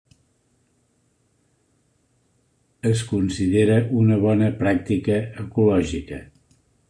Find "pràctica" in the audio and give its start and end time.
4.63-5.21